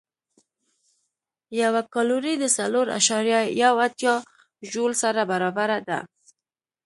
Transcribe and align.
یوه 1.61 1.81
کالوري 1.93 2.33
د 2.39 2.45
څلور 2.57 2.85
اعشاریه 2.97 3.41
یو 3.63 3.75
اتیا 3.85 4.15
ژول 4.71 4.93
سره 5.03 5.21
برابره 5.31 5.77
ده. 5.87 5.99